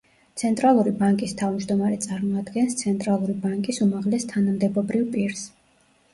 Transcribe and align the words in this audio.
ცენტრალური 0.41 0.93
ბანკის 1.01 1.35
თავმჯდომარე 1.41 1.99
წარმოადგენს 2.05 2.79
ცენტრალური 2.81 3.37
ბანკის 3.45 3.83
უმაღლეს 3.89 4.27
თანამდებობრივ 4.35 5.07
პირს. 5.15 5.47